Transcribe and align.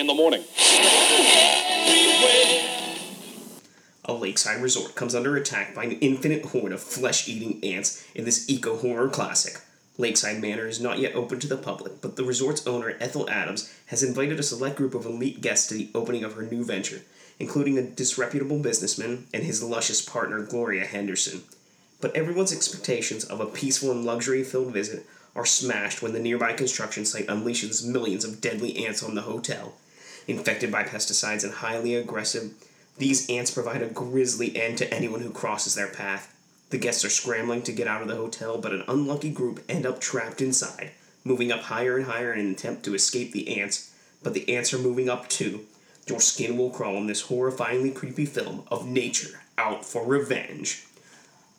in 0.00 0.06
the 0.06 0.14
morning. 0.14 0.42
A 4.06 4.12
lakeside 4.14 4.62
resort 4.62 4.94
comes 4.94 5.14
under 5.14 5.36
attack 5.36 5.74
by 5.74 5.84
an 5.84 5.98
infinite 6.00 6.46
horde 6.46 6.72
of 6.72 6.80
flesh 6.80 7.28
eating 7.28 7.62
ants 7.62 8.04
in 8.14 8.24
this 8.24 8.48
eco 8.48 8.78
horror 8.78 9.10
classic. 9.10 9.60
Lakeside 9.98 10.40
Manor 10.40 10.66
is 10.66 10.80
not 10.80 10.98
yet 10.98 11.14
open 11.14 11.38
to 11.40 11.46
the 11.46 11.58
public, 11.58 12.00
but 12.00 12.16
the 12.16 12.24
resort's 12.24 12.66
owner, 12.66 12.96
Ethel 12.98 13.28
Adams, 13.28 13.72
has 13.86 14.02
invited 14.02 14.40
a 14.40 14.42
select 14.42 14.76
group 14.76 14.94
of 14.94 15.04
elite 15.04 15.42
guests 15.42 15.68
to 15.68 15.74
the 15.74 15.90
opening 15.94 16.24
of 16.24 16.32
her 16.32 16.42
new 16.42 16.64
venture, 16.64 17.02
including 17.38 17.76
a 17.76 17.82
disreputable 17.82 18.58
businessman 18.58 19.26
and 19.34 19.42
his 19.42 19.62
luscious 19.62 20.00
partner, 20.00 20.40
Gloria 20.40 20.86
Henderson. 20.86 21.42
But 22.00 22.16
everyone's 22.16 22.54
expectations 22.54 23.24
of 23.24 23.40
a 23.40 23.46
peaceful 23.46 23.90
and 23.90 24.06
luxury 24.06 24.44
filled 24.44 24.72
visit 24.72 25.04
are 25.36 25.46
smashed 25.46 26.02
when 26.02 26.12
the 26.12 26.18
nearby 26.18 26.54
construction 26.54 27.04
site 27.04 27.26
unleashes 27.26 27.86
millions 27.86 28.24
of 28.24 28.40
deadly 28.40 28.86
ants 28.86 29.02
on 29.02 29.14
the 29.14 29.22
hotel. 29.22 29.74
Infected 30.30 30.70
by 30.70 30.84
pesticides 30.84 31.42
and 31.42 31.52
highly 31.54 31.96
aggressive, 31.96 32.52
these 32.98 33.28
ants 33.28 33.50
provide 33.50 33.82
a 33.82 33.88
grisly 33.88 34.56
end 34.56 34.78
to 34.78 34.94
anyone 34.94 35.22
who 35.22 35.30
crosses 35.32 35.74
their 35.74 35.88
path. 35.88 36.32
The 36.70 36.78
guests 36.78 37.04
are 37.04 37.10
scrambling 37.10 37.62
to 37.62 37.72
get 37.72 37.88
out 37.88 38.00
of 38.00 38.06
the 38.06 38.14
hotel, 38.14 38.56
but 38.56 38.72
an 38.72 38.84
unlucky 38.86 39.30
group 39.30 39.60
end 39.68 39.84
up 39.84 40.00
trapped 40.00 40.40
inside, 40.40 40.92
moving 41.24 41.50
up 41.50 41.62
higher 41.62 41.96
and 41.96 42.06
higher 42.06 42.32
in 42.32 42.46
an 42.46 42.52
attempt 42.52 42.84
to 42.84 42.94
escape 42.94 43.32
the 43.32 43.60
ants. 43.60 43.92
But 44.22 44.34
the 44.34 44.54
ants 44.54 44.72
are 44.72 44.78
moving 44.78 45.08
up 45.08 45.28
too. 45.28 45.64
Your 46.06 46.20
skin 46.20 46.56
will 46.56 46.70
crawl 46.70 46.96
in 46.96 47.08
this 47.08 47.26
horrifyingly 47.26 47.92
creepy 47.92 48.24
film 48.24 48.62
of 48.68 48.86
nature 48.86 49.40
out 49.58 49.84
for 49.84 50.06
revenge. 50.06 50.84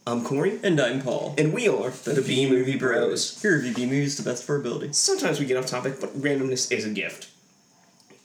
I'm 0.08 0.24
Corey, 0.24 0.60
And 0.64 0.80
I'm 0.80 1.02
Paul. 1.02 1.36
and 1.38 1.52
we 1.52 1.68
are 1.68 1.90
the, 1.90 2.24
B 2.26 2.50
Movie 2.50 2.78
Bros. 2.78 3.42
Here 3.42 3.58
review 3.58 3.74
B 3.74 3.86
movies 3.86 4.16
the 4.16 4.24
best 4.24 4.44
of 4.46 4.50
our 4.50 4.56
ability. 4.56 4.94
Sometimes 4.94 5.42
we 5.42 5.46
get 5.46 5.58
off 5.58 5.66
topic, 5.66 6.00
but 6.00 6.18
randomness 6.18 6.72
is 6.72 6.86
a 6.86 6.90
gift. 6.90 7.28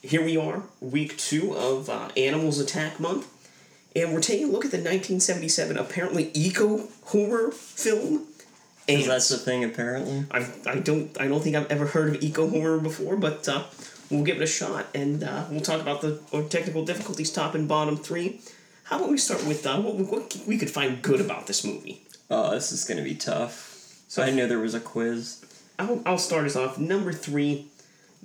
Here 0.06 0.24
we 0.24 0.36
are, 0.36 0.62
week 0.80 1.16
two 1.16 1.56
of 1.56 1.90
uh, 1.90 2.10
Animals 2.16 2.60
Attack 2.60 3.00
Month, 3.00 3.26
and 3.96 4.12
we're 4.14 4.20
taking 4.20 4.48
a 4.48 4.50
look 4.52 4.64
at 4.64 4.70
the 4.70 4.76
1977 4.76 5.76
apparently 5.76 6.30
eco 6.32 6.86
horror 7.06 7.50
film. 7.50 8.26
Because 8.86 9.08
Ants. 9.08 9.08
that's 9.08 9.28
the 9.30 9.38
thing, 9.38 9.64
apparently. 9.64 10.24
I, 10.30 10.48
I 10.64 10.76
don't 10.76 11.20
I 11.20 11.26
don't 11.26 11.40
think 11.42 11.56
I've 11.56 11.70
ever 11.72 11.86
heard 11.86 12.14
of 12.14 12.22
eco 12.22 12.48
horror 12.48 12.78
before, 12.78 13.16
but 13.16 13.48
uh, 13.48 13.64
we'll 14.08 14.22
give 14.22 14.36
it 14.36 14.42
a 14.44 14.46
shot, 14.46 14.86
and 14.94 15.24
uh, 15.24 15.46
we'll 15.50 15.60
talk 15.60 15.80
about 15.80 16.02
the 16.02 16.20
technical 16.50 16.84
difficulties, 16.84 17.32
top 17.32 17.56
and 17.56 17.66
bottom 17.66 17.96
three. 17.96 18.40
How 18.84 18.98
about 18.98 19.10
we 19.10 19.18
start 19.18 19.44
with 19.44 19.66
uh, 19.66 19.80
what, 19.80 19.96
we- 19.96 20.04
what 20.04 20.36
we 20.46 20.56
could 20.56 20.70
find 20.70 21.02
good 21.02 21.20
about 21.20 21.48
this 21.48 21.64
movie? 21.64 22.02
Oh, 22.30 22.52
this 22.52 22.70
is 22.70 22.84
gonna 22.84 23.02
be 23.02 23.16
tough. 23.16 23.72
So 24.06 24.22
I 24.22 24.30
know 24.30 24.46
there 24.46 24.60
was 24.60 24.74
a 24.74 24.80
quiz. 24.80 25.44
I'll, 25.80 26.00
I'll 26.06 26.18
start 26.18 26.44
us 26.46 26.54
off. 26.54 26.78
Number 26.78 27.12
three, 27.12 27.66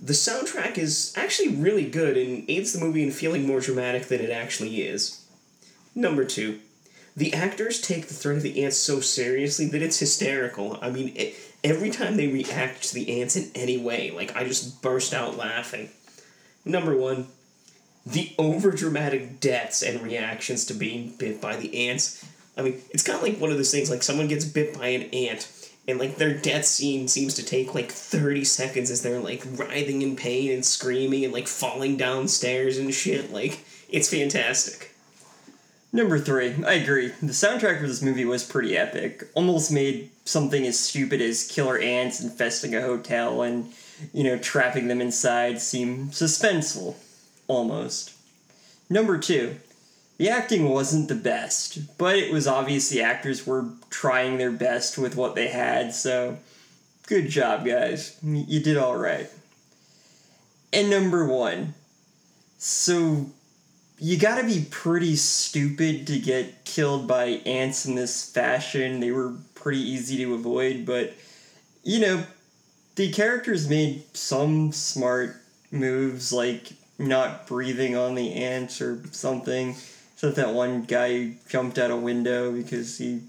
the 0.01 0.13
soundtrack 0.13 0.77
is 0.77 1.13
actually 1.15 1.49
really 1.49 1.87
good 1.87 2.17
and 2.17 2.49
aids 2.49 2.73
the 2.73 2.83
movie 2.83 3.03
in 3.03 3.11
feeling 3.11 3.45
more 3.45 3.59
dramatic 3.59 4.07
than 4.07 4.19
it 4.19 4.31
actually 4.31 4.81
is. 4.81 5.23
Number 5.93 6.25
two, 6.25 6.59
the 7.15 7.33
actors 7.33 7.79
take 7.79 8.07
the 8.07 8.13
threat 8.13 8.37
of 8.37 8.43
the 8.43 8.63
ants 8.63 8.77
so 8.77 8.99
seriously 8.99 9.67
that 9.67 9.81
it's 9.81 9.99
hysterical. 9.99 10.79
I 10.81 10.89
mean, 10.89 11.13
it, 11.15 11.35
every 11.63 11.91
time 11.91 12.15
they 12.15 12.27
react 12.27 12.83
to 12.83 12.95
the 12.95 13.21
ants 13.21 13.35
in 13.35 13.51
any 13.53 13.77
way, 13.77 14.09
like 14.09 14.35
I 14.35 14.43
just 14.43 14.81
burst 14.81 15.13
out 15.13 15.37
laughing. 15.37 15.89
Number 16.65 16.95
one, 16.97 17.27
the 18.05 18.33
overdramatic 18.39 19.39
deaths 19.39 19.83
and 19.83 20.01
reactions 20.01 20.65
to 20.65 20.73
being 20.73 21.13
bit 21.19 21.39
by 21.39 21.57
the 21.57 21.89
ants. 21.89 22.25
I 22.57 22.63
mean, 22.63 22.81
it's 22.89 23.03
kind 23.03 23.17
of 23.17 23.23
like 23.23 23.37
one 23.37 23.51
of 23.51 23.57
those 23.57 23.71
things 23.71 23.91
like 23.91 24.01
someone 24.01 24.27
gets 24.27 24.45
bit 24.45 24.73
by 24.73 24.87
an 24.87 25.03
ant 25.13 25.47
and 25.87 25.99
like 25.99 26.17
their 26.17 26.33
death 26.33 26.65
scene 26.65 27.07
seems 27.07 27.33
to 27.35 27.43
take 27.43 27.73
like 27.73 27.91
30 27.91 28.43
seconds 28.43 28.91
as 28.91 29.01
they're 29.01 29.19
like 29.19 29.43
writhing 29.55 30.01
in 30.01 30.15
pain 30.15 30.51
and 30.51 30.65
screaming 30.65 31.23
and 31.25 31.33
like 31.33 31.47
falling 31.47 31.97
downstairs 31.97 32.77
and 32.77 32.93
shit. 32.93 33.31
Like, 33.31 33.65
it's 33.89 34.09
fantastic. 34.09 34.91
Number 35.93 36.19
three, 36.19 36.63
I 36.63 36.73
agree. 36.73 37.09
The 37.21 37.33
soundtrack 37.33 37.81
for 37.81 37.87
this 37.87 38.01
movie 38.01 38.23
was 38.23 38.45
pretty 38.45 38.77
epic. 38.77 39.27
Almost 39.33 39.71
made 39.71 40.09
something 40.23 40.65
as 40.65 40.79
stupid 40.79 41.21
as 41.21 41.47
killer 41.47 41.77
ants 41.77 42.21
infesting 42.21 42.73
a 42.73 42.81
hotel 42.81 43.41
and, 43.41 43.73
you 44.13 44.23
know, 44.23 44.37
trapping 44.37 44.87
them 44.87 45.01
inside 45.01 45.59
seem 45.59 46.07
suspenseful. 46.09 46.95
Almost. 47.47 48.13
Number 48.89 49.17
two, 49.17 49.57
the 50.21 50.29
acting 50.29 50.69
wasn't 50.69 51.07
the 51.07 51.15
best, 51.15 51.97
but 51.97 52.15
it 52.15 52.31
was 52.31 52.45
obvious 52.45 52.89
the 52.89 53.01
actors 53.01 53.47
were 53.47 53.65
trying 53.89 54.37
their 54.37 54.51
best 54.51 54.99
with 54.99 55.15
what 55.15 55.33
they 55.33 55.47
had, 55.47 55.95
so 55.95 56.37
good 57.07 57.27
job, 57.27 57.65
guys. 57.65 58.19
You 58.21 58.59
did 58.59 58.77
alright. 58.77 59.31
And 60.71 60.91
number 60.91 61.25
one, 61.25 61.73
so 62.59 63.31
you 63.97 64.19
gotta 64.19 64.43
be 64.43 64.67
pretty 64.69 65.15
stupid 65.15 66.05
to 66.05 66.19
get 66.19 66.65
killed 66.65 67.07
by 67.07 67.41
ants 67.47 67.87
in 67.87 67.95
this 67.95 68.29
fashion. 68.29 68.99
They 68.99 69.09
were 69.09 69.33
pretty 69.55 69.81
easy 69.81 70.17
to 70.17 70.35
avoid, 70.35 70.85
but 70.85 71.15
you 71.81 71.99
know, 71.99 72.23
the 72.93 73.11
characters 73.11 73.67
made 73.67 74.03
some 74.15 74.71
smart 74.71 75.41
moves 75.71 76.31
like 76.31 76.73
not 76.99 77.47
breathing 77.47 77.97
on 77.97 78.13
the 78.13 78.35
ants 78.35 78.81
or 78.81 79.01
something. 79.13 79.75
So 80.21 80.29
that 80.29 80.53
one 80.53 80.83
guy 80.83 81.31
jumped 81.49 81.79
out 81.79 81.89
a 81.89 81.97
window 81.97 82.51
because 82.51 82.95
he, 82.99 83.21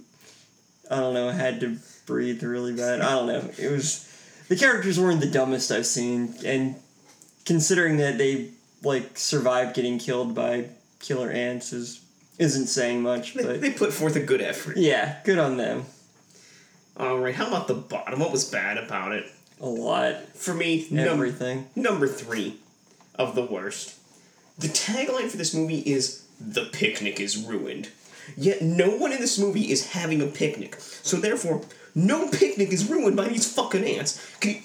I 0.91 0.97
don't 0.97 1.15
know, 1.15 1.31
had 1.31 1.59
to 1.61 1.79
breathe 2.05 2.43
really 2.43 2.75
bad. 2.75 3.01
I 3.01 3.13
don't 3.13 3.27
know. 3.29 3.49
It 3.59 3.71
was 3.71 4.07
the 4.51 4.57
characters 4.57 5.01
weren't 5.01 5.21
the 5.23 5.27
dumbest 5.31 5.73
I've 5.73 5.87
seen, 5.87 6.35
and 6.45 6.75
considering 7.47 7.97
that 7.97 8.19
they 8.19 8.51
like 8.83 9.17
survived 9.17 9.75
getting 9.75 9.99
killed 9.99 10.35
by 10.35 10.67
killer 11.01 11.31
ants 11.31 11.73
is 11.73 12.03
isn't 12.39 12.67
saying 12.67 13.01
much, 13.01 13.33
They, 13.33 13.43
but 13.43 13.61
they 13.63 13.71
put 13.73 13.95
forth 13.95 14.15
a 14.17 14.21
good 14.21 14.43
effort. 14.43 14.77
yeah, 14.77 15.17
good 15.25 15.39
on 15.39 15.57
them. 15.57 15.87
Alright, 17.01 17.37
how 17.37 17.47
about 17.49 17.69
the 17.69 17.75
bottom? 17.75 18.21
What 18.21 18.33
was 18.33 18.45
bad 18.51 18.77
about 18.77 19.13
it? 19.13 19.25
A 19.63 19.67
lot, 19.67 20.17
For 20.37 20.53
me, 20.53 20.87
num- 20.91 21.09
everything. 21.09 21.71
number 21.75 22.07
three 22.07 22.57
of 23.15 23.35
the 23.35 23.47
worst. 23.47 23.95
The 24.59 24.69
tagline 24.69 25.31
for 25.31 25.39
this 25.39 25.55
movie 25.55 25.79
is 25.81 26.22
The 26.45 26.65
picnic 26.67 27.21
is 27.21 27.37
ruined. 27.37 27.89
Yet 28.37 28.63
no 28.63 28.91
one 28.91 29.13
in 29.13 29.21
this 29.21 29.39
movie 29.39 29.71
is 29.71 29.93
having 29.93 30.21
a 30.21 30.27
picnic. 30.27 30.77
So 30.79 31.17
therefore, 31.17 31.63
no 31.95 32.29
picnic 32.29 32.73
is 32.73 32.89
ruined 32.89 33.17
by 33.17 33.29
these 33.29 33.53
fucking 33.53 33.85
ants. 33.85 34.21
Can 34.41 34.53
you- 34.53 34.63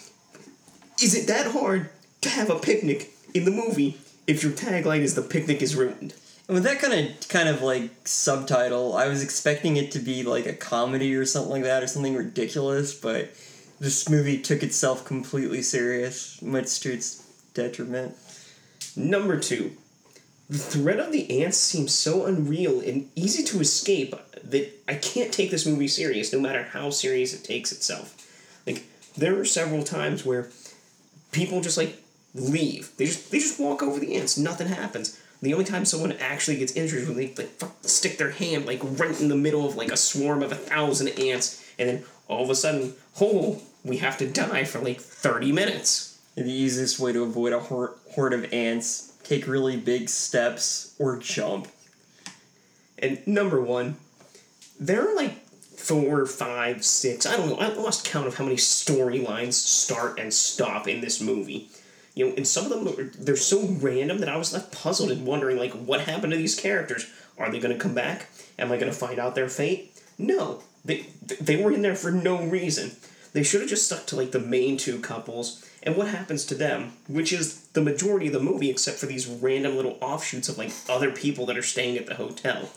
is 1.01 1.13
it 1.13 1.27
that 1.27 1.47
hard 1.47 1.89
to 2.21 2.29
have 2.29 2.49
a 2.49 2.59
picnic 2.59 3.11
in 3.33 3.45
the 3.45 3.51
movie 3.51 3.97
if 4.25 4.43
your 4.43 4.51
tagline 4.51 5.01
is 5.01 5.15
The 5.15 5.21
picnic 5.21 5.61
is 5.61 5.75
ruined? 5.75 6.13
And 6.47 6.55
with 6.55 6.63
that 6.63 6.79
kind 6.79 6.93
of 6.93 7.27
kind 7.27 7.49
of 7.49 7.61
like 7.61 7.91
subtitle, 8.05 8.95
I 8.95 9.07
was 9.07 9.21
expecting 9.21 9.75
it 9.77 9.91
to 9.91 9.99
be 9.99 10.23
like 10.23 10.45
a 10.45 10.53
comedy 10.53 11.13
or 11.15 11.25
something 11.25 11.51
like 11.51 11.63
that, 11.63 11.83
or 11.83 11.87
something 11.87 12.15
ridiculous. 12.15 12.93
But 12.93 13.31
this 13.79 14.09
movie 14.09 14.39
took 14.39 14.63
itself 14.63 15.05
completely 15.05 15.61
serious, 15.61 16.41
much 16.41 16.79
to 16.81 16.93
its 16.93 17.23
detriment. 17.53 18.15
Number 18.95 19.37
two, 19.39 19.73
the 20.49 20.57
threat 20.57 20.99
of 20.99 21.11
the 21.11 21.43
ants 21.43 21.57
seems 21.57 21.93
so 21.93 22.25
unreal 22.25 22.79
and 22.79 23.09
easy 23.15 23.43
to 23.43 23.59
escape 23.59 24.15
that 24.43 24.71
I 24.87 24.95
can't 24.95 25.33
take 25.33 25.51
this 25.51 25.65
movie 25.65 25.89
serious, 25.89 26.31
no 26.31 26.39
matter 26.39 26.63
how 26.63 26.89
serious 26.89 27.33
it 27.33 27.43
takes 27.43 27.71
itself. 27.71 28.15
Like 28.65 28.83
there 29.17 29.37
are 29.39 29.45
several 29.45 29.83
times 29.83 30.25
where 30.25 30.49
people 31.31 31.61
just 31.61 31.77
like 31.77 32.01
leave. 32.33 32.95
They 32.97 33.05
just 33.05 33.31
they 33.31 33.39
just 33.39 33.59
walk 33.59 33.83
over 33.83 33.99
the 33.99 34.15
ants. 34.15 34.37
Nothing 34.37 34.67
happens. 34.67 35.19
The 35.41 35.53
only 35.53 35.65
time 35.65 35.85
someone 35.85 36.13
actually 36.13 36.57
gets 36.57 36.73
injured 36.73 37.01
is 37.01 37.07
when 37.07 37.17
they 37.17 37.33
like 37.35 37.51
stick 37.81 38.17
their 38.17 38.31
hand 38.31 38.65
like 38.65 38.79
right 38.81 39.19
in 39.19 39.27
the 39.27 39.35
middle 39.35 39.67
of 39.67 39.75
like 39.75 39.91
a 39.91 39.97
swarm 39.97 40.41
of 40.41 40.51
a 40.51 40.55
thousand 40.55 41.09
ants, 41.19 41.63
and 41.77 41.89
then 41.89 42.03
all 42.27 42.43
of 42.43 42.49
a 42.49 42.55
sudden, 42.55 42.93
oh, 43.21 43.61
we 43.83 43.97
have 43.97 44.17
to 44.17 44.27
die 44.27 44.63
for 44.63 44.79
like 44.79 44.99
thirty 44.99 45.51
minutes. 45.51 46.19
The 46.35 46.51
easiest 46.51 46.99
way 46.99 47.13
to 47.13 47.23
avoid 47.23 47.53
a 47.53 47.59
horde 47.59 48.33
of 48.33 48.53
ants: 48.53 49.13
take 49.27 49.47
really 49.47 49.77
big 49.77 50.09
steps 50.09 50.95
or 50.99 51.17
jump. 51.17 51.67
And 52.97 53.25
number 53.27 53.61
one, 53.61 53.97
there 54.79 55.07
are 55.07 55.15
like 55.15 55.45
four, 55.49 56.25
five, 56.25 56.83
six, 56.83 57.25
I 57.25 57.37
don't 57.37 57.49
know, 57.49 57.57
I 57.57 57.67
lost 57.69 58.05
count 58.05 58.27
of 58.27 58.35
how 58.35 58.43
many 58.43 58.55
storylines 58.55 59.53
start 59.53 60.19
and 60.19 60.33
stop 60.33 60.87
in 60.87 61.01
this 61.01 61.21
movie. 61.21 61.69
You 62.15 62.27
know, 62.27 62.33
and 62.35 62.47
some 62.47 62.71
of 62.71 62.85
them, 62.85 63.11
they're 63.19 63.35
so 63.35 63.67
random 63.67 64.17
that 64.19 64.29
I 64.29 64.37
was 64.37 64.51
left 64.51 64.71
puzzled 64.71 65.11
and 65.11 65.25
wondering, 65.25 65.57
like, 65.57 65.73
what 65.73 66.01
happened 66.01 66.31
to 66.31 66.37
these 66.37 66.59
characters? 66.59 67.05
Are 67.37 67.51
they 67.51 67.59
going 67.59 67.77
to 67.77 67.79
come 67.79 67.93
back? 67.93 68.29
Am 68.57 68.71
I 68.71 68.77
going 68.77 68.91
to 68.91 68.97
find 68.97 69.19
out 69.19 69.35
their 69.35 69.49
fate? 69.49 69.95
No. 70.17 70.63
They, 70.83 71.05
they 71.39 71.61
were 71.61 71.71
in 71.71 71.83
there 71.83 71.95
for 71.95 72.09
no 72.09 72.41
reason. 72.43 72.93
They 73.33 73.43
should 73.43 73.61
have 73.61 73.69
just 73.69 73.85
stuck 73.85 74.05
to, 74.07 74.15
like, 74.15 74.31
the 74.31 74.39
main 74.39 74.77
two 74.77 74.99
couples 74.99 75.63
and 75.83 75.95
what 75.95 76.07
happens 76.07 76.45
to 76.45 76.55
them, 76.55 76.93
which 77.07 77.31
is 77.31 77.67
the 77.69 77.81
majority 77.81 78.27
of 78.27 78.33
the 78.33 78.39
movie, 78.39 78.69
except 78.69 78.97
for 78.97 79.05
these 79.05 79.27
random 79.27 79.75
little 79.75 79.97
offshoots 80.01 80.49
of, 80.49 80.57
like, 80.57 80.71
other 80.89 81.11
people 81.11 81.45
that 81.45 81.57
are 81.57 81.63
staying 81.63 81.97
at 81.97 82.05
the 82.05 82.15
hotel 82.15 82.69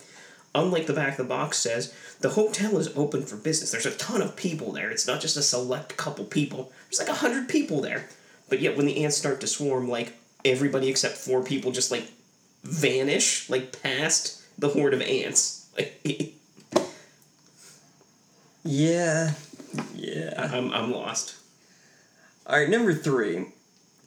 unlike 0.53 0.85
the 0.85 0.93
back 0.93 1.11
of 1.11 1.17
the 1.17 1.23
box 1.23 1.57
says, 1.57 1.93
the 2.19 2.29
hotel 2.29 2.77
is 2.77 2.95
open 2.95 3.23
for 3.23 3.35
business. 3.35 3.71
There's 3.71 3.85
a 3.85 3.95
ton 3.95 4.21
of 4.21 4.35
people 4.35 4.71
there. 4.71 4.89
It's 4.89 5.07
not 5.07 5.21
just 5.21 5.37
a 5.37 5.41
select 5.41 5.97
couple 5.97 6.25
people. 6.25 6.71
There's 6.85 6.99
like 6.99 7.09
a 7.09 7.19
hundred 7.19 7.47
people 7.47 7.81
there. 7.81 8.09
But 8.49 8.59
yet, 8.59 8.75
when 8.75 8.85
the 8.85 9.03
ants 9.03 9.17
start 9.17 9.39
to 9.41 9.47
swarm, 9.47 9.87
like 9.87 10.13
everybody 10.43 10.89
except 10.89 11.17
four 11.17 11.43
people 11.43 11.71
just 11.71 11.91
like 11.91 12.11
vanish, 12.63 13.49
like 13.49 13.81
past 13.81 14.43
the 14.59 14.69
horde 14.69 14.93
of 14.93 15.01
ants. 15.01 15.69
Yeah. 18.63 19.31
Yeah. 19.95 20.49
I'm 20.53 20.73
I'm 20.73 20.91
lost. 20.91 21.35
Alright, 22.47 22.69
number 22.69 22.93
three. 22.93 23.45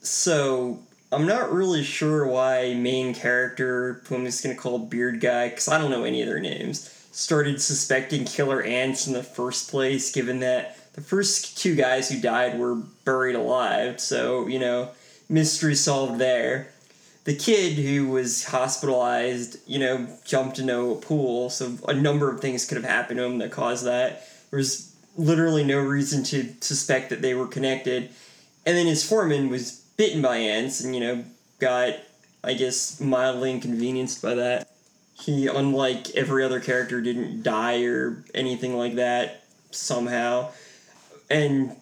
So, 0.02 0.80
I'm 1.12 1.26
not 1.26 1.52
really 1.52 1.82
sure 1.82 2.26
why 2.26 2.74
main 2.74 3.14
character, 3.14 4.02
who 4.06 4.16
I'm 4.16 4.24
just 4.24 4.42
gonna 4.42 4.56
call 4.56 4.78
Beard 4.78 5.20
Guy, 5.20 5.48
because 5.48 5.68
I 5.68 5.78
don't 5.78 5.90
know 5.90 6.04
any 6.04 6.20
of 6.20 6.28
their 6.28 6.40
names, 6.40 6.90
started 7.12 7.62
suspecting 7.62 8.24
killer 8.24 8.62
ants 8.62 9.06
in 9.06 9.12
the 9.12 9.22
first 9.22 9.70
place, 9.70 10.12
given 10.12 10.40
that 10.40 10.76
the 10.94 11.00
first 11.00 11.58
two 11.58 11.74
guys 11.74 12.10
who 12.10 12.20
died 12.20 12.58
were 12.58 12.74
buried 12.74 13.36
alive, 13.36 14.00
so, 14.00 14.46
you 14.46 14.58
know, 14.58 14.90
mystery 15.28 15.74
solved 15.74 16.18
there. 16.18 16.68
The 17.24 17.34
kid 17.34 17.74
who 17.74 18.08
was 18.08 18.44
hospitalized, 18.44 19.56
you 19.66 19.78
know, 19.78 20.06
jumped 20.24 20.58
into 20.58 20.90
a 20.90 20.96
pool, 20.96 21.48
so 21.48 21.78
a 21.88 21.94
number 21.94 22.30
of 22.30 22.40
things 22.40 22.66
could 22.66 22.76
have 22.76 22.84
happened 22.84 23.18
to 23.18 23.24
him 23.24 23.38
that 23.38 23.50
caused 23.50 23.86
that. 23.86 24.28
There 24.50 24.58
was 24.58 24.93
literally 25.16 25.64
no 25.64 25.78
reason 25.78 26.24
to 26.24 26.54
suspect 26.60 27.10
that 27.10 27.22
they 27.22 27.34
were 27.34 27.46
connected. 27.46 28.10
And 28.66 28.76
then 28.76 28.86
his 28.86 29.06
foreman 29.06 29.48
was 29.48 29.84
bitten 29.96 30.22
by 30.22 30.38
ants 30.38 30.80
and, 30.80 30.94
you 30.94 31.00
know, 31.00 31.24
got, 31.58 31.94
I 32.42 32.54
guess, 32.54 33.00
mildly 33.00 33.50
inconvenienced 33.50 34.22
by 34.22 34.34
that. 34.34 34.68
He, 35.14 35.46
unlike 35.46 36.10
every 36.16 36.44
other 36.44 36.60
character, 36.60 37.00
didn't 37.00 37.42
die 37.42 37.84
or 37.84 38.24
anything 38.34 38.76
like 38.76 38.96
that 38.96 39.44
somehow. 39.70 40.50
And, 41.30 41.76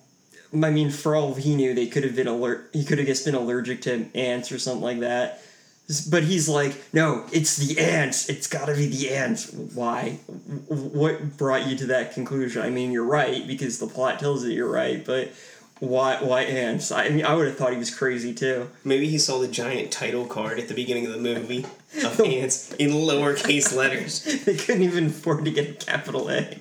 I 0.53 0.71
mean, 0.71 0.91
for 0.91 1.17
all 1.17 1.35
he 1.35 1.57
knew, 1.57 1.75
they 1.75 1.87
could 1.87 2.05
have 2.05 2.15
been 2.15 2.29
alert. 2.29 2.71
He 2.73 2.85
could 2.85 2.99
have 2.99 3.07
just 3.07 3.25
been 3.25 3.35
allergic 3.35 3.83
to 3.83 4.07
ants 4.15 4.53
or 4.53 4.59
something 4.59 4.83
like 4.83 5.01
that. 5.01 5.43
But 6.11 6.25
he's 6.25 6.49
like, 6.49 6.75
no, 6.93 7.27
it's 7.33 7.57
the 7.57 7.79
ants. 7.79 8.29
It's 8.29 8.47
gotta 8.47 8.75
be 8.75 8.87
the 8.87 9.11
ants. 9.11 9.53
Why? 9.53 10.21
What 10.69 11.37
brought 11.37 11.67
you 11.67 11.77
to 11.79 11.87
that 11.87 12.15
conclusion? 12.15 12.63
I 12.63 12.71
mean, 12.71 12.93
you're 12.93 13.05
right 13.05 13.47
because 13.47 13.79
the 13.79 13.87
plot 13.87 14.19
tells 14.19 14.45
you 14.45 14.53
you're 14.53 14.71
right, 14.71 15.05
but 15.05 15.33
why? 15.81 16.23
Why 16.23 16.43
ants? 16.43 16.93
I 16.93 17.09
mean, 17.09 17.25
I 17.25 17.35
would 17.35 17.49
have 17.49 17.57
thought 17.57 17.73
he 17.73 17.79
was 17.79 17.93
crazy 17.93 18.33
too. 18.33 18.71
Maybe 18.85 19.09
he 19.09 19.19
saw 19.19 19.41
the 19.41 19.49
giant 19.49 19.91
title 19.91 20.27
card 20.27 20.61
at 20.61 20.69
the 20.69 20.75
beginning 20.75 21.07
of 21.07 21.13
the 21.13 21.19
movie 21.19 21.67
of 22.05 22.21
ants 22.21 22.73
in 22.75 22.91
lowercase 22.91 23.75
letters. 23.75 24.23
they 24.45 24.57
couldn't 24.57 24.83
even 24.83 25.07
afford 25.07 25.45
to 25.45 25.51
get 25.51 25.69
a 25.69 25.73
capital 25.73 26.31
A. 26.31 26.59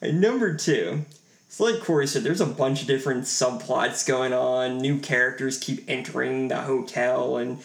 Number 0.00 0.54
two, 0.54 1.04
it's 1.52 1.60
like 1.60 1.80
Corey 1.80 2.06
said, 2.06 2.22
there's 2.22 2.40
a 2.40 2.46
bunch 2.46 2.80
of 2.80 2.86
different 2.86 3.24
subplots 3.24 4.08
going 4.08 4.32
on. 4.32 4.78
New 4.78 4.98
characters 4.98 5.58
keep 5.58 5.84
entering 5.86 6.48
the 6.48 6.62
hotel, 6.62 7.36
and 7.36 7.58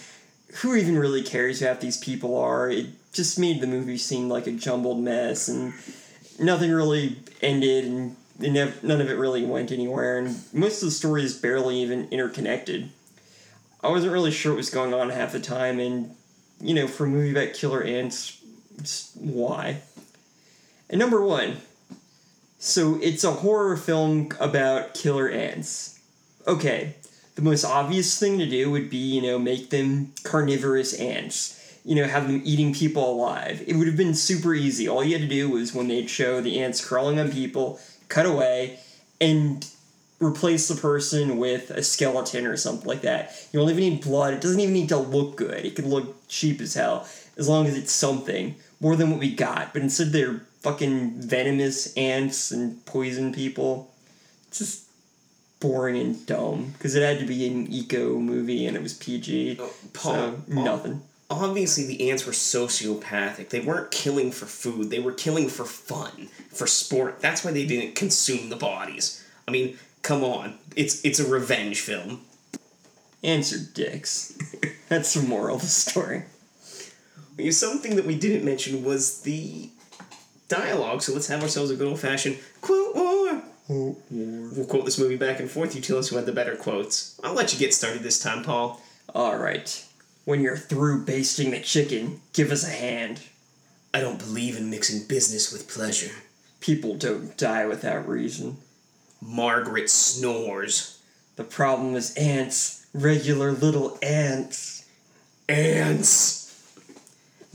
who 0.56 0.76
even 0.76 0.98
really 0.98 1.24
cares 1.24 1.64
who 1.64 1.80
these 1.80 1.96
people 1.96 2.38
are? 2.38 2.70
It 2.70 2.88
just 3.14 3.40
made 3.40 3.62
the 3.62 3.68
movie 3.68 3.98
seem 3.98 4.28
like 4.28 4.46
a 4.46 4.52
jumbled 4.52 5.00
mess, 5.00 5.48
and 5.48 5.74
nothing 6.38 6.70
really 6.70 7.16
ended, 7.42 7.86
and 7.86 8.18
none 8.38 9.00
of 9.00 9.10
it 9.10 9.18
really 9.18 9.46
went 9.46 9.72
anywhere, 9.72 10.18
and 10.20 10.38
most 10.52 10.84
of 10.84 10.88
the 10.88 10.92
story 10.92 11.24
is 11.24 11.38
barely 11.38 11.78
even 11.78 12.10
interconnected. 12.12 12.90
I 13.82 13.88
wasn't 13.88 14.12
really 14.12 14.32
sure 14.32 14.52
what 14.52 14.58
was 14.58 14.70
going 14.70 14.94
on 14.94 15.12
half 15.12 15.32
the 15.32 15.40
time, 15.40 15.80
and 15.80 16.14
you 16.60 16.74
know, 16.74 16.88
for 16.88 17.06
a 17.06 17.10
movie 17.10 17.32
about 17.32 17.56
killer 17.56 17.82
ants, 17.82 18.42
why? 19.16 19.78
And 20.90 21.00
number 21.00 21.24
one, 21.24 21.62
so 22.60 23.00
it's 23.02 23.24
a 23.24 23.32
horror 23.32 23.78
film 23.78 24.30
about 24.40 24.94
killer 24.94 25.30
ants. 25.30 26.00
Okay, 26.48 26.96
the 27.36 27.42
most 27.42 27.64
obvious 27.64 28.20
thing 28.20 28.40
to 28.40 28.50
do 28.50 28.72
would 28.72 28.90
be, 28.90 28.98
you 28.98 29.22
know, 29.22 29.38
make 29.38 29.70
them 29.70 30.14
carnivorous 30.24 30.94
ants. 30.94 31.54
You 31.86 31.96
know, 31.96 32.06
have 32.06 32.28
them 32.28 32.42
eating 32.44 32.74
people 32.74 33.10
alive. 33.10 33.64
It 33.66 33.76
would 33.76 33.88
have 33.88 33.96
been 33.96 34.14
super 34.14 34.54
easy. 34.54 34.90
All 34.90 35.04
you 35.04 35.14
had 35.14 35.22
to 35.22 35.34
do 35.34 35.50
was 35.50 35.74
when 35.74 35.88
they'd 35.88 36.10
show 36.10 36.42
the 36.42 36.60
ants 36.60 36.86
crawling 36.86 37.20
on 37.20 37.32
people, 37.32 37.80
cut 38.10 38.26
away, 38.26 38.80
and 39.22 39.66
replace 40.20 40.68
the 40.68 40.76
person 40.76 41.38
with 41.38 41.70
a 41.70 41.84
skeleton 41.84 42.46
or 42.46 42.58
something 42.58 42.88
like 42.88 43.02
that. 43.02 43.32
You 43.52 43.60
don't 43.60 43.70
even 43.70 43.84
need 43.84 44.02
blood. 44.02 44.34
It 44.34 44.42
doesn't 44.42 44.60
even 44.60 44.74
need 44.74 44.90
to 44.90 44.98
look 44.98 45.38
good. 45.38 45.66
It 45.66 45.76
could 45.76 45.86
look 45.86 46.28
cheap 46.28 46.60
as 46.60 46.74
hell 46.74 47.08
as 47.38 47.48
long 47.48 47.68
as 47.68 47.78
it's 47.78 47.92
something 47.92 48.56
more 48.80 48.96
than 48.96 49.12
what 49.12 49.20
we 49.20 49.34
got. 49.34 49.74
But 49.74 49.82
instead, 49.82 50.12
they're 50.12 50.42
fucking 50.62 51.22
venomous 51.22 51.96
ants 51.96 52.52
and 52.52 52.86
poison 52.86 53.34
people. 53.34 53.94
It's 54.48 54.60
just 54.60 54.84
boring 55.60 55.98
and 55.98 56.26
dumb 56.26 56.74
because 56.74 56.96
it 56.96 57.02
had 57.02 57.20
to 57.20 57.26
be 57.26 57.48
an 57.48 57.72
eco 57.72 58.20
movie 58.20 58.66
and 58.66 58.76
it 58.78 58.84
was 58.84 58.94
PG. 58.94 59.58
Oh, 59.60 59.68
so 59.68 59.90
Paul, 59.94 60.40
nothing. 60.48 61.02
Obviously, 61.30 61.86
the 61.86 62.10
ants 62.10 62.26
were 62.26 62.32
sociopathic. 62.32 63.50
They 63.50 63.60
weren't 63.60 63.92
killing 63.92 64.32
for 64.32 64.46
food. 64.46 64.90
They 64.90 65.00
were 65.00 65.12
killing 65.12 65.50
for 65.50 65.66
fun, 65.66 66.30
for 66.54 66.68
sport. 66.68 67.20
That's 67.20 67.44
why 67.44 67.52
they 67.52 67.66
didn't 67.66 67.96
consume 67.96 68.50
the 68.50 68.56
bodies. 68.56 69.26
I 69.48 69.52
mean, 69.52 69.78
come 70.04 70.24
on. 70.24 70.58
It's 70.76 71.04
it's 71.04 71.20
a 71.20 71.28
revenge 71.28 71.82
film. 71.82 72.22
Ants 73.24 73.52
are 73.52 73.74
dicks. 73.74 74.38
That's 74.90 75.14
the 75.14 75.24
moral 75.28 75.56
of 75.58 75.62
the 75.62 75.68
story. 75.68 76.24
Something 77.52 77.96
that 77.96 78.06
we 78.06 78.16
didn't 78.16 78.46
mention 78.46 78.84
was 78.84 79.22
the 79.22 79.70
dialogue. 80.48 81.02
So 81.02 81.14
let's 81.14 81.28
have 81.28 81.42
ourselves 81.44 81.72
a 81.72 81.76
good 81.76 81.88
old 81.88 82.00
fashioned 82.00 82.38
quote 82.62 82.96
war. 82.96 83.42
Quote 83.68 83.98
war. 84.10 84.50
We'll 84.56 84.66
quote 84.66 84.86
this 84.86 84.98
movie 84.98 85.18
back 85.18 85.40
and 85.40 85.50
forth. 85.50 85.76
You 85.76 85.82
tell 85.82 85.98
us 85.98 86.10
who 86.10 86.16
had 86.16 86.26
the 86.26 86.32
better 86.32 86.56
quotes. 86.56 87.20
I'll 87.24 87.34
let 87.34 87.54
you 87.54 87.60
get 87.60 87.74
started 87.74 88.02
this 88.02 88.20
time, 88.20 88.44
Paul. 88.44 88.82
All 89.14 89.38
right. 89.38 89.86
When 90.26 90.42
you're 90.42 90.58
through 90.58 91.06
basting 91.06 91.52
the 91.52 91.62
chicken, 91.62 92.22
give 92.34 92.52
us 92.52 92.68
a 92.68 92.72
hand. 92.72 93.22
I 93.94 94.02
don't 94.02 94.20
believe 94.20 94.58
in 94.58 94.70
mixing 94.70 95.08
business 95.08 95.52
with 95.52 95.70
pleasure. 95.70 96.14
People 96.60 96.96
don't 96.96 97.38
die 97.38 97.66
without 97.66 98.08
reason. 98.08 98.58
Margaret 99.22 99.90
snores. 99.90 101.00
The 101.36 101.44
problem 101.44 101.96
is 101.96 102.16
ants. 102.16 102.86
Regular 102.94 103.52
little 103.52 103.98
ants. 104.02 104.86
Ants. 105.48 106.47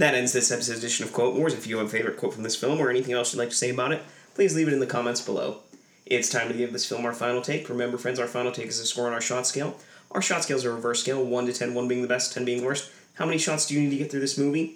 That 0.02 0.16
ends 0.16 0.32
this 0.32 0.50
episode's 0.50 0.80
edition 0.80 1.06
of 1.06 1.12
Quote 1.12 1.36
Wars. 1.36 1.54
If 1.54 1.68
you 1.68 1.78
have 1.78 1.86
a 1.86 1.88
favorite 1.88 2.16
quote 2.16 2.34
from 2.34 2.42
this 2.42 2.56
film 2.56 2.80
or 2.80 2.90
anything 2.90 3.14
else 3.14 3.32
you'd 3.32 3.38
like 3.38 3.50
to 3.50 3.54
say 3.54 3.70
about 3.70 3.92
it, 3.92 4.02
please 4.34 4.52
leave 4.56 4.66
it 4.66 4.72
in 4.74 4.80
the 4.80 4.84
comments 4.84 5.20
below. 5.20 5.58
It's 6.06 6.28
time 6.28 6.48
to 6.48 6.54
give 6.54 6.72
this 6.72 6.84
film 6.84 7.04
our 7.04 7.12
final 7.12 7.40
take. 7.40 7.68
Remember, 7.68 7.96
friends, 7.96 8.18
our 8.18 8.26
final 8.26 8.50
take 8.50 8.66
is 8.66 8.80
a 8.80 8.84
score 8.84 9.06
on 9.06 9.12
our 9.12 9.20
shot 9.20 9.46
scale. 9.46 9.78
Our 10.10 10.20
shot 10.20 10.42
scale 10.42 10.56
is 10.56 10.64
a 10.64 10.72
reverse 10.72 11.02
scale 11.02 11.24
1 11.24 11.46
to 11.46 11.52
10, 11.52 11.72
1 11.72 11.86
being 11.86 12.02
the 12.02 12.08
best, 12.08 12.34
10 12.34 12.44
being 12.44 12.62
the 12.62 12.66
worst. 12.66 12.90
How 13.14 13.26
many 13.26 13.38
shots 13.38 13.68
do 13.68 13.74
you 13.74 13.80
need 13.80 13.90
to 13.90 13.96
get 13.96 14.10
through 14.10 14.18
this 14.18 14.36
movie? 14.36 14.74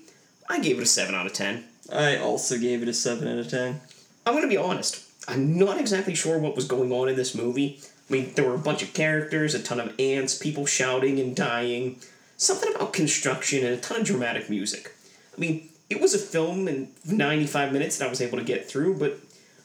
I 0.49 0.61
gave 0.61 0.79
it 0.79 0.85
a 0.85 0.87
7 0.87 1.13
out 1.13 1.27
of 1.27 1.33
10. 1.33 1.65
I 1.93 2.19
also 2.19 2.57
gave 2.57 2.83
it 2.83 2.89
a 2.89 2.95
7 2.95 3.27
out 3.27 3.39
of 3.39 3.49
10. 3.49 3.81
I'm 4.27 4.33
going 4.33 4.45
to 4.45 4.49
be 4.49 4.57
honest. 4.57 5.03
I'm 5.27 5.59
not 5.59 5.81
exactly 5.81 6.15
sure 6.15 6.39
what 6.39 6.55
was 6.55 6.69
going 6.69 6.93
on 6.93 7.09
in 7.09 7.17
this 7.17 7.35
movie. 7.35 7.81
I 8.09 8.13
mean, 8.13 8.33
there 8.37 8.49
were 8.49 8.55
a 8.55 8.59
bunch 8.59 8.85
of 8.85 8.95
characters, 8.95 9.57
a 9.57 9.59
ton 9.61 9.81
of 9.81 9.93
ants, 9.99 10.39
people 10.39 10.67
shouting 10.67 11.19
and 11.19 11.35
dying, 11.35 11.99
something 12.37 12.73
about 12.77 12.93
construction, 12.93 13.65
and 13.65 13.75
a 13.75 13.81
ton 13.81 14.03
of 14.03 14.07
dramatic 14.07 14.49
music. 14.49 14.93
I 15.37 15.41
mean, 15.41 15.69
it 15.91 16.01
was 16.01 16.15
a 16.15 16.19
film 16.19 16.69
in 16.69 16.89
95 17.05 17.73
minutes 17.73 17.99
that 17.99 18.07
I 18.07 18.11
was 18.11 18.21
able 18.21 18.39
to 18.39 18.45
get 18.45 18.69
through, 18.69 18.99
but 18.99 19.19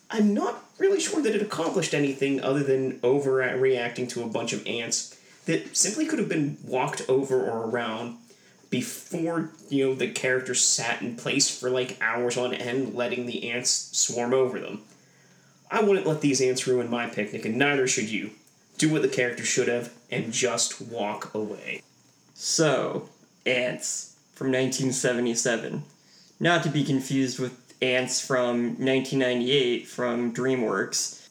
I'm 0.09 0.33
not 0.33 0.63
really 0.77 0.99
sure 0.99 1.21
that 1.21 1.35
it 1.35 1.41
accomplished 1.41 1.93
anything 1.93 2.41
other 2.41 2.63
than 2.63 2.99
overreacting 2.99 4.09
to 4.09 4.23
a 4.23 4.27
bunch 4.27 4.53
of 4.53 4.65
ants 4.67 5.17
that 5.45 5.75
simply 5.75 6.05
could 6.05 6.19
have 6.19 6.29
been 6.29 6.57
walked 6.65 7.07
over 7.09 7.49
or 7.49 7.69
around 7.69 8.17
before, 8.69 9.49
you 9.69 9.85
know, 9.85 9.95
the 9.95 10.09
characters 10.09 10.61
sat 10.63 11.01
in 11.01 11.15
place 11.15 11.55
for 11.55 11.69
like 11.69 11.97
hours 12.01 12.37
on 12.37 12.53
end, 12.53 12.95
letting 12.95 13.25
the 13.25 13.49
ants 13.49 13.69
swarm 13.97 14.33
over 14.33 14.59
them. 14.59 14.81
I 15.69 15.81
wouldn't 15.81 16.05
let 16.05 16.21
these 16.21 16.41
ants 16.41 16.67
ruin 16.67 16.89
my 16.89 17.07
picnic, 17.07 17.45
and 17.45 17.57
neither 17.57 17.87
should 17.87 18.09
you. 18.09 18.31
Do 18.77 18.91
what 18.91 19.01
the 19.01 19.07
character 19.07 19.43
should 19.43 19.67
have, 19.67 19.93
and 20.09 20.33
just 20.33 20.81
walk 20.81 21.33
away. 21.33 21.81
So, 22.33 23.09
Ants 23.45 24.10
from 24.41 24.47
1977. 24.47 25.83
Not 26.39 26.63
to 26.63 26.69
be 26.69 26.83
confused 26.83 27.37
with 27.37 27.75
Antz 27.79 28.19
from 28.25 28.69
1998 28.69 29.87
from 29.87 30.33
DreamWorks. 30.33 31.27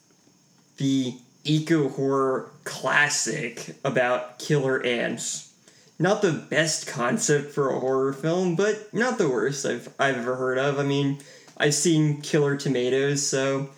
The 0.76 1.16
eco 1.42 1.88
horror 1.88 2.52
classic 2.62 3.74
about 3.84 4.38
killer 4.38 4.80
ants. 4.86 5.52
Not 5.98 6.22
the 6.22 6.30
best 6.30 6.86
concept 6.86 7.50
for 7.50 7.70
a 7.70 7.80
horror 7.80 8.12
film, 8.12 8.54
but 8.54 8.94
not 8.94 9.18
the 9.18 9.28
worst 9.28 9.66
I've, 9.66 9.92
I've 9.98 10.18
ever 10.18 10.36
heard 10.36 10.58
of. 10.58 10.78
I 10.78 10.84
mean, 10.84 11.18
I've 11.56 11.74
seen 11.74 12.22
Killer 12.22 12.56
Tomatoes, 12.56 13.26
so 13.26 13.70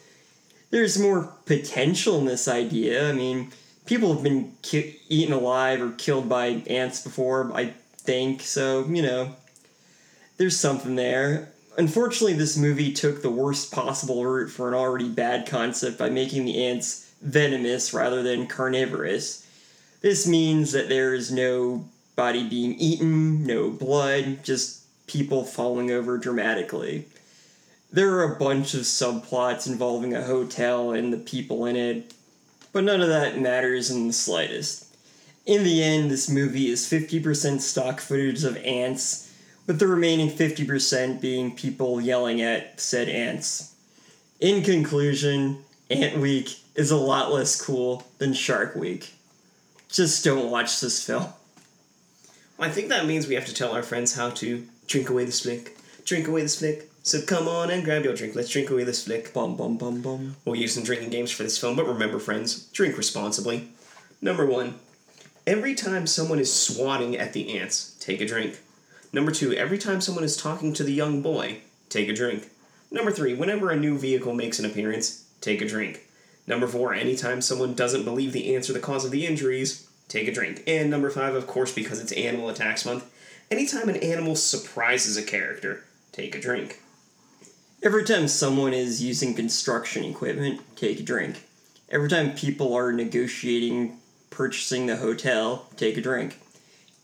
there's 0.70 0.98
more 0.98 1.32
potential 1.46 2.18
in 2.18 2.26
this 2.26 2.48
idea. 2.48 3.08
I 3.08 3.12
mean, 3.12 3.50
people 3.86 4.12
have 4.12 4.22
been 4.22 4.52
ki- 4.60 5.00
eaten 5.08 5.32
alive 5.32 5.80
or 5.80 5.92
killed 5.92 6.28
by 6.28 6.62
ants 6.66 7.02
before, 7.02 7.50
I 7.54 7.72
think, 8.04 8.42
so, 8.42 8.86
you 8.86 9.02
know, 9.02 9.34
there's 10.36 10.58
something 10.58 10.96
there. 10.96 11.52
Unfortunately, 11.78 12.34
this 12.34 12.56
movie 12.56 12.92
took 12.92 13.22
the 13.22 13.30
worst 13.30 13.72
possible 13.72 14.24
route 14.24 14.50
for 14.50 14.68
an 14.68 14.74
already 14.74 15.08
bad 15.08 15.46
concept 15.46 15.98
by 15.98 16.10
making 16.10 16.44
the 16.44 16.66
ants 16.66 17.12
venomous 17.22 17.94
rather 17.94 18.22
than 18.22 18.46
carnivorous. 18.46 19.46
This 20.00 20.26
means 20.26 20.72
that 20.72 20.88
there 20.88 21.14
is 21.14 21.30
no 21.30 21.88
body 22.16 22.48
being 22.48 22.74
eaten, 22.74 23.46
no 23.46 23.70
blood, 23.70 24.44
just 24.44 24.82
people 25.06 25.44
falling 25.44 25.90
over 25.90 26.18
dramatically. 26.18 27.06
There 27.92 28.14
are 28.18 28.34
a 28.34 28.38
bunch 28.38 28.74
of 28.74 28.80
subplots 28.80 29.66
involving 29.66 30.14
a 30.14 30.22
hotel 30.22 30.92
and 30.92 31.12
the 31.12 31.18
people 31.18 31.66
in 31.66 31.76
it, 31.76 32.14
but 32.72 32.84
none 32.84 33.00
of 33.00 33.08
that 33.08 33.38
matters 33.38 33.90
in 33.90 34.08
the 34.08 34.12
slightest. 34.12 34.91
In 35.44 35.64
the 35.64 35.82
end, 35.82 36.10
this 36.10 36.30
movie 36.30 36.68
is 36.68 36.88
50% 36.88 37.60
stock 37.60 38.00
footage 38.00 38.44
of 38.44 38.56
ants, 38.58 39.32
with 39.66 39.80
the 39.80 39.88
remaining 39.88 40.30
50% 40.30 41.20
being 41.20 41.54
people 41.54 42.00
yelling 42.00 42.40
at 42.40 42.80
said 42.80 43.08
ants. 43.08 43.74
In 44.40 44.62
conclusion, 44.62 45.64
Ant 45.90 46.18
Week 46.18 46.56
is 46.74 46.90
a 46.90 46.96
lot 46.96 47.32
less 47.32 47.60
cool 47.60 48.04
than 48.18 48.32
Shark 48.32 48.76
Week. 48.76 49.12
Just 49.88 50.24
don't 50.24 50.50
watch 50.50 50.80
this 50.80 51.04
film. 51.04 51.26
Well, 52.56 52.68
I 52.68 52.72
think 52.72 52.88
that 52.88 53.06
means 53.06 53.26
we 53.26 53.34
have 53.34 53.46
to 53.46 53.54
tell 53.54 53.72
our 53.72 53.82
friends 53.82 54.14
how 54.14 54.30
to 54.30 54.66
drink 54.86 55.10
away 55.10 55.24
this 55.24 55.40
flick, 55.40 55.76
drink 56.04 56.28
away 56.28 56.42
this 56.42 56.58
flick. 56.58 56.88
So 57.02 57.20
come 57.20 57.48
on 57.48 57.70
and 57.70 57.84
grab 57.84 58.04
your 58.04 58.14
drink. 58.14 58.36
Let's 58.36 58.48
drink 58.48 58.70
away 58.70 58.84
this 58.84 59.04
flick. 59.04 59.34
Bum 59.34 59.56
bum 59.56 59.76
bum 59.76 60.02
bum. 60.02 60.36
We'll 60.44 60.54
use 60.54 60.74
some 60.74 60.84
drinking 60.84 61.10
games 61.10 61.32
for 61.32 61.42
this 61.42 61.58
film, 61.58 61.74
but 61.74 61.86
remember, 61.86 62.20
friends, 62.20 62.66
drink 62.66 62.96
responsibly. 62.96 63.68
Number 64.20 64.46
one, 64.46 64.76
every 65.46 65.74
time 65.74 66.06
someone 66.06 66.38
is 66.38 66.52
swatting 66.52 67.16
at 67.16 67.32
the 67.32 67.58
ants, 67.58 67.96
take 68.00 68.20
a 68.20 68.26
drink. 68.26 68.60
Number 69.12 69.30
two, 69.30 69.52
every 69.52 69.78
time 69.78 70.00
someone 70.00 70.24
is 70.24 70.36
talking 70.36 70.72
to 70.74 70.84
the 70.84 70.92
young 70.92 71.22
boy, 71.22 71.58
take 71.88 72.08
a 72.08 72.14
drink. 72.14 72.48
Number 72.90 73.10
three, 73.10 73.34
whenever 73.34 73.70
a 73.70 73.76
new 73.76 73.98
vehicle 73.98 74.34
makes 74.34 74.58
an 74.58 74.64
appearance, 74.64 75.24
take 75.40 75.60
a 75.60 75.68
drink. 75.68 76.06
Number 76.46 76.66
four, 76.66 76.94
anytime 76.94 77.40
someone 77.40 77.74
doesn't 77.74 78.04
believe 78.04 78.32
the 78.32 78.54
ants 78.54 78.68
are 78.68 78.74
the 78.74 78.80
cause 78.80 79.04
of 79.04 79.10
the 79.10 79.26
injuries, 79.26 79.88
take 80.08 80.28
a 80.28 80.32
drink. 80.32 80.62
And 80.66 80.90
number 80.90 81.10
five, 81.10 81.34
of 81.34 81.46
course, 81.46 81.72
because 81.72 82.00
it's 82.00 82.12
Animal 82.12 82.48
Attacks 82.48 82.84
Month, 82.84 83.10
anytime 83.50 83.88
an 83.88 83.96
animal 83.96 84.34
surprises 84.34 85.16
a 85.16 85.22
character, 85.22 85.84
take 86.10 86.34
a 86.34 86.40
drink. 86.40 86.80
Every 87.82 88.04
time 88.04 88.28
someone 88.28 88.72
is 88.72 89.02
using 89.02 89.34
construction 89.34 90.04
equipment, 90.04 90.60
take 90.76 91.00
a 91.00 91.02
drink. 91.02 91.42
Every 91.88 92.08
time 92.08 92.34
people 92.34 92.74
are 92.74 92.92
negotiating 92.92 93.98
purchasing 94.32 94.86
the 94.86 94.96
hotel, 94.96 95.68
take 95.76 95.96
a 95.96 96.00
drink. 96.00 96.40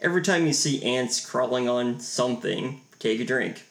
Every 0.01 0.23
time 0.23 0.47
you 0.47 0.53
see 0.53 0.83
ants 0.83 1.25
crawling 1.25 1.69
on 1.69 2.01
something, 2.01 2.81
take 2.99 3.21
a 3.21 3.25
drink. 3.25 3.65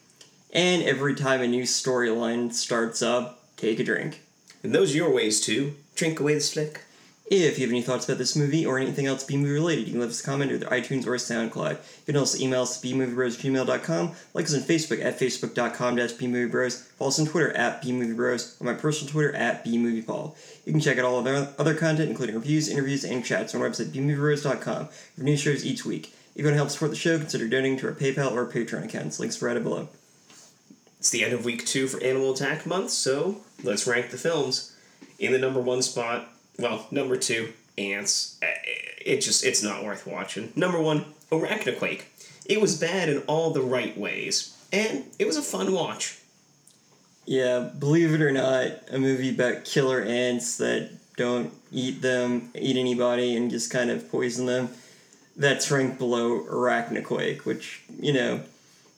And 0.54 0.84
every 0.84 1.16
time 1.16 1.42
a 1.42 1.48
new 1.48 1.64
storyline 1.64 2.54
starts 2.54 3.02
up, 3.02 3.44
take 3.58 3.80
a 3.80 3.84
drink. 3.84 4.22
And 4.64 4.74
those 4.74 4.94
are 4.94 4.98
your 4.98 5.14
ways 5.14 5.42
to 5.42 5.76
drink 5.96 6.20
away 6.20 6.36
the 6.36 6.40
flick. 6.40 6.82
If 7.30 7.60
you 7.60 7.66
have 7.66 7.72
any 7.72 7.82
thoughts 7.82 8.06
about 8.06 8.20
this 8.20 8.38
movie 8.38 8.66
or 8.66 8.80
anything 8.80 9.06
else 9.06 9.26
B-movie 9.26 9.52
related, 9.52 9.86
you 9.86 9.92
can 9.92 10.00
leave 10.00 10.12
us 10.12 10.22
a 10.22 10.24
comment 10.24 10.50
either 10.50 10.66
iTunes 10.68 11.06
or 11.06 11.16
SoundCloud. 11.16 11.72
You 11.72 12.14
can 12.14 12.16
also 12.16 12.42
email 12.42 12.62
us 12.62 12.78
at 12.78 12.90
bmoviebros@gmail.com, 12.90 14.16
like 14.34 14.46
us 14.46 14.54
on 14.54 14.62
Facebook 14.62 15.04
at 15.04 15.20
facebook.com 15.20 15.98
bmoviebros, 15.98 16.84
follow 16.98 17.10
us 17.10 17.20
on 17.20 17.26
Twitter 17.26 17.52
at 17.52 17.84
bmoviebros, 17.84 18.62
or 18.62 18.64
my 18.64 18.74
personal 18.74 19.12
Twitter 19.12 19.34
at 19.36 19.66
bmoviepaul. 19.66 20.38
You 20.66 20.72
can 20.72 20.80
check 20.80 20.98
out 20.98 21.04
all 21.04 21.20
of 21.20 21.28
our 21.28 21.50
other 21.60 21.76
content, 21.76 22.10
including 22.10 22.36
reviews, 22.36 22.70
interviews, 22.70 23.04
and 23.04 23.26
chats 23.26 23.54
on 23.54 23.62
our 23.62 23.70
website 23.70 23.88
bmoviebros.com 23.88 24.88
for 24.88 25.24
new 25.24 25.36
shows 25.36 25.66
each 25.66 25.86
week. 25.86 26.14
If 26.34 26.38
you 26.38 26.46
want 26.46 26.54
to 26.54 26.60
help 26.60 26.70
support 26.70 26.92
the 26.92 26.98
show, 26.98 27.18
consider 27.18 27.50
donating 27.50 27.78
to 27.80 27.88
our 27.88 27.94
PayPal 27.94 28.32
or 28.32 28.46
Patreon 28.46 28.86
accounts. 28.86 29.20
Links 29.20 29.44
are 29.44 29.48
right 29.48 29.62
below. 29.62 29.90
It's 31.00 31.10
the 31.10 31.26
end 31.26 31.34
of 31.34 31.44
week 31.44 31.66
two 31.66 31.88
for 31.88 32.02
Animal 32.02 32.32
Attack 32.32 32.66
Month, 32.66 32.92
so 32.92 33.42
let's 33.64 33.86
rank 33.86 34.12
the 34.12 34.18
films. 34.18 34.72
In 35.20 35.34
the 35.34 35.40
number 35.40 35.60
one 35.60 35.82
spot, 35.82 36.30
well, 36.60 36.88
number 36.92 37.18
two, 37.18 37.54
Ants. 37.78 38.38
Eh, 38.42 38.48
It 39.06 39.22
just, 39.22 39.46
it's 39.46 39.64
not 39.64 39.84
worth 39.84 40.06
watching. 40.08 40.52
Number 40.56 40.82
one, 40.82 41.06
Arachnoquake. 41.32 42.04
It 42.46 42.60
was 42.62 42.80
bad 42.80 43.10
in 43.10 43.20
all 43.28 43.52
the 43.52 43.62
right 43.62 43.98
ways, 43.98 44.56
and 44.72 45.04
it 45.20 45.26
was 45.28 45.38
a 45.38 45.42
fun 45.42 45.72
watch. 45.74 46.20
Yeah, 47.26 47.70
believe 47.78 48.14
it 48.14 48.22
or 48.22 48.32
not, 48.32 48.72
a 48.90 48.98
movie 48.98 49.30
about 49.32 49.66
killer 49.66 50.02
ants 50.02 50.58
that 50.58 50.92
don't 51.18 51.52
eat 51.72 52.02
them, 52.02 52.52
eat 52.56 52.78
anybody, 52.78 53.36
and 53.36 53.52
just 53.52 53.70
kind 53.72 53.90
of 53.90 54.10
poison 54.10 54.46
them. 54.46 54.70
That's 55.36 55.70
ranked 55.70 56.00
below 56.00 56.40
Arachnoquake, 56.46 57.44
which, 57.46 57.82
you 58.00 58.14
know, 58.14 58.42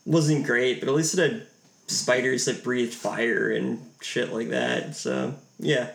wasn't 0.05 0.45
great, 0.45 0.79
but 0.79 0.89
at 0.89 0.95
least 0.95 1.17
it 1.17 1.31
had 1.31 1.47
spiders 1.87 2.45
that 2.45 2.63
breathed 2.63 2.93
fire 2.93 3.51
and 3.51 3.79
shit 4.01 4.31
like 4.31 4.49
that. 4.49 4.95
So, 4.95 5.33
yeah. 5.57 5.89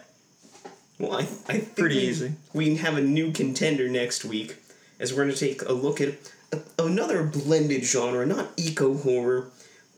Well, 0.98 1.14
I, 1.14 1.20
I 1.20 1.58
think 1.58 1.76
Pretty 1.76 1.96
we, 1.96 2.02
easy. 2.02 2.32
we 2.52 2.76
have 2.76 2.96
a 2.96 3.00
new 3.00 3.32
contender 3.32 3.88
next 3.88 4.24
week, 4.24 4.56
as 5.00 5.12
we're 5.12 5.24
going 5.24 5.34
to 5.34 5.38
take 5.38 5.62
a 5.62 5.72
look 5.72 6.00
at 6.00 6.14
a, 6.52 6.60
another 6.78 7.24
blended 7.24 7.84
genre, 7.84 8.24
not 8.24 8.50
eco 8.56 8.96
horror, 8.96 9.50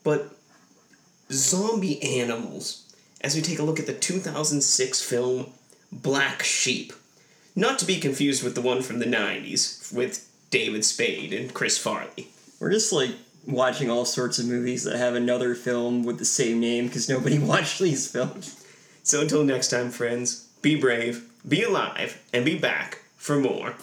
but 0.02 0.34
zombie 1.30 2.02
animals, 2.02 2.92
as 3.20 3.34
we 3.34 3.42
take 3.42 3.58
a 3.58 3.62
look 3.62 3.78
at 3.78 3.86
the 3.86 3.92
2006 3.92 5.02
film 5.02 5.52
Black 5.92 6.42
Sheep. 6.42 6.92
Not 7.54 7.78
to 7.78 7.86
be 7.86 7.98
confused 8.00 8.42
with 8.42 8.54
the 8.54 8.60
one 8.60 8.82
from 8.82 8.98
the 8.98 9.06
90s 9.06 9.92
with 9.92 10.30
David 10.50 10.84
Spade 10.84 11.32
and 11.32 11.52
Chris 11.54 11.78
Farley. 11.78 12.28
We're 12.60 12.70
just 12.70 12.92
like 12.92 13.10
watching 13.46 13.90
all 13.90 14.04
sorts 14.04 14.38
of 14.38 14.46
movies 14.46 14.84
that 14.84 14.96
have 14.96 15.14
another 15.14 15.54
film 15.54 16.02
with 16.04 16.18
the 16.18 16.24
same 16.24 16.60
name 16.60 16.86
because 16.86 17.08
nobody 17.08 17.38
watched 17.52 17.78
these 17.78 18.10
films. 18.10 18.62
So 19.02 19.20
until 19.22 19.44
next 19.44 19.68
time, 19.68 19.90
friends, 19.90 20.45
be 20.66 20.74
brave, 20.74 21.22
be 21.46 21.62
alive, 21.62 22.20
and 22.32 22.44
be 22.44 22.58
back 22.58 22.98
for 23.16 23.38
more. 23.38 23.74